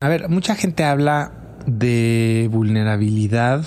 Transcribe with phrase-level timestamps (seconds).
[0.00, 1.32] A ver, mucha gente habla
[1.66, 3.64] de vulnerabilidad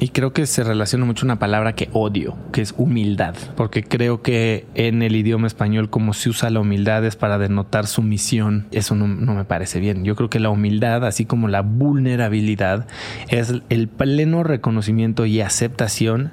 [0.00, 4.20] y creo que se relaciona mucho una palabra que odio, que es humildad, porque creo
[4.20, 8.94] que en el idioma español como se usa la humildad es para denotar sumisión, eso
[8.94, 10.04] no, me parece bien.
[10.04, 12.86] Yo creo que la humildad, así como la vulnerabilidad,
[13.30, 16.32] es el pleno reconocimiento y aceptación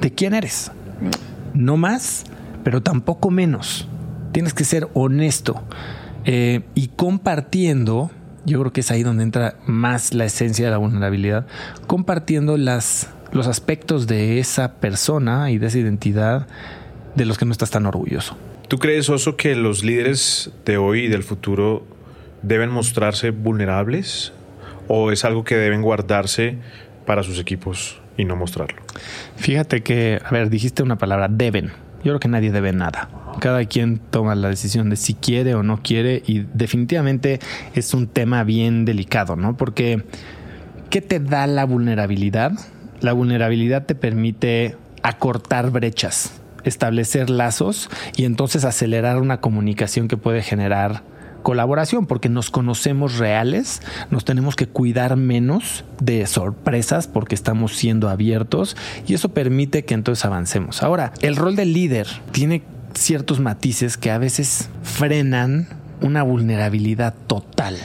[0.00, 0.72] de quién eres.
[1.52, 2.24] No más,
[2.64, 3.86] pero tampoco menos.
[4.32, 5.62] Tienes que ser honesto
[6.24, 8.10] eh, y compartiendo
[8.48, 11.46] yo creo que es ahí donde entra más la esencia de la vulnerabilidad,
[11.86, 16.46] compartiendo las, los aspectos de esa persona y de esa identidad
[17.14, 18.36] de los que no estás tan orgulloso.
[18.68, 21.86] ¿Tú crees, Oso, que los líderes de hoy y del futuro
[22.42, 24.32] deben mostrarse vulnerables?
[24.88, 26.56] ¿O es algo que deben guardarse
[27.06, 28.82] para sus equipos y no mostrarlo?
[29.36, 31.72] Fíjate que, a ver, dijiste una palabra, deben.
[31.98, 33.08] Yo creo que nadie debe nada.
[33.40, 37.40] Cada quien toma la decisión de si quiere o no quiere y definitivamente
[37.74, 39.56] es un tema bien delicado, ¿no?
[39.56, 40.04] Porque
[40.90, 42.52] ¿qué te da la vulnerabilidad?
[43.00, 50.42] La vulnerabilidad te permite acortar brechas, establecer lazos y entonces acelerar una comunicación que puede
[50.42, 51.02] generar
[51.42, 58.08] colaboración, porque nos conocemos reales, nos tenemos que cuidar menos de sorpresas porque estamos siendo
[58.08, 60.82] abiertos y eso permite que entonces avancemos.
[60.82, 62.62] Ahora, el rol del líder tiene
[62.94, 65.68] ciertos matices que a veces frenan
[66.00, 67.76] una vulnerabilidad total.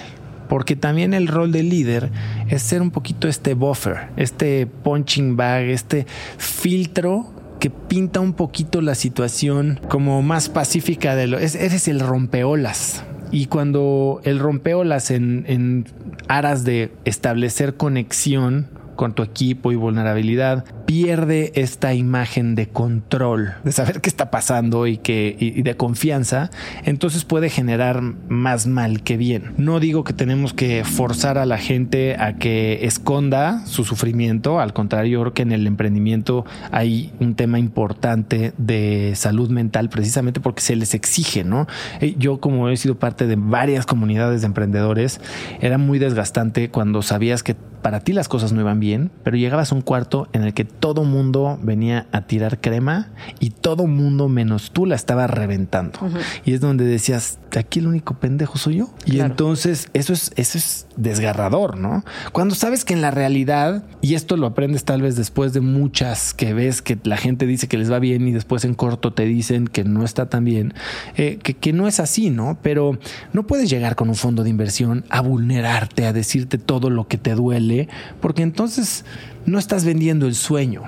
[0.50, 2.12] Porque también el rol del líder
[2.48, 6.06] es ser un poquito este buffer, este punching bag, este
[6.38, 11.40] filtro que pinta un poquito la situación como más pacífica de lo.
[11.40, 13.04] eres el rompeolas.
[13.34, 15.86] Y cuando el rompeolas en, en
[16.28, 23.72] aras de establecer conexión con tu equipo y vulnerabilidad, pierde esta imagen de control, de
[23.72, 26.52] saber qué está pasando y, que, y de confianza,
[26.86, 29.54] entonces puede generar más mal que bien.
[29.58, 34.74] No digo que tenemos que forzar a la gente a que esconda su sufrimiento, al
[34.74, 40.62] contrario, creo que en el emprendimiento hay un tema importante de salud mental precisamente porque
[40.62, 41.66] se les exige, ¿no?
[42.02, 45.20] Eh, yo como he sido parte de varias comunidades de emprendedores,
[45.60, 49.72] era muy desgastante cuando sabías que para ti las cosas no iban bien, pero llegabas
[49.72, 53.08] a un cuarto en el que todo mundo venía a tirar crema
[53.40, 55.98] y todo mundo menos tú la estaba reventando.
[56.44, 58.90] Y es donde decías, aquí el único pendejo soy yo.
[59.06, 62.04] Y entonces eso es, eso es desgarrador, ¿no?
[62.34, 66.34] Cuando sabes que en la realidad, y esto lo aprendes tal vez después de muchas
[66.34, 69.24] que ves que la gente dice que les va bien y después en corto te
[69.24, 70.74] dicen que no está tan bien,
[71.16, 72.58] eh, que, que no es así, ¿no?
[72.62, 73.00] Pero
[73.32, 77.18] no puedes llegar con un fondo de inversión a vulnerarte, a decirte todo lo que
[77.18, 77.88] te duele
[78.20, 79.06] porque entonces
[79.46, 80.84] no estás vendiendo el sueño.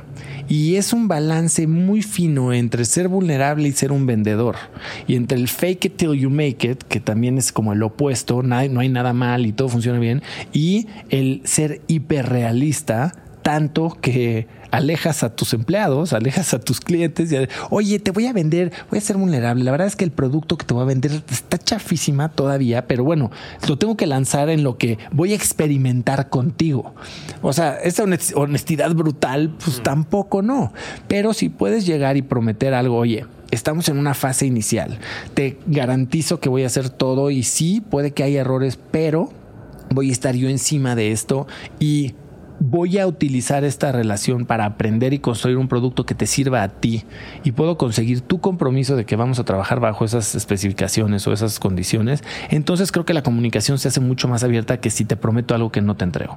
[0.47, 4.55] Y es un balance muy fino entre ser vulnerable y ser un vendedor.
[5.07, 8.43] Y entre el fake it till you make it, que también es como el opuesto,
[8.43, 10.21] no hay, no hay nada mal y todo funciona bien,
[10.53, 13.13] y el ser hiperrealista,
[13.45, 17.37] tanto que alejas a tus empleados, alejas a tus clientes y
[17.69, 19.63] oye, te voy a vender, voy a ser vulnerable.
[19.63, 23.03] La verdad es que el producto que te voy a vender está chafísima todavía, pero
[23.03, 23.29] bueno,
[23.67, 26.95] lo tengo que lanzar en lo que voy a experimentar contigo.
[27.43, 29.83] O sea, esa honestidad brutal, pues mm.
[29.83, 30.73] tampoco no.
[31.07, 34.97] Pero si puedes llegar y prometer algo, oye, estamos en una fase inicial.
[35.35, 39.29] Te garantizo que voy a hacer todo y sí, puede que haya errores, pero
[39.91, 41.45] voy a estar yo encima de esto
[41.79, 42.15] y
[42.59, 46.69] voy a utilizar esta relación para aprender y construir un producto que te sirva a
[46.69, 47.03] ti
[47.43, 51.59] y puedo conseguir tu compromiso de que vamos a trabajar bajo esas especificaciones o esas
[51.59, 55.53] condiciones, entonces creo que la comunicación se hace mucho más abierta que si te prometo
[55.53, 56.33] algo que no te entrego.